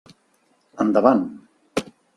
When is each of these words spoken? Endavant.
Endavant. 0.85 1.23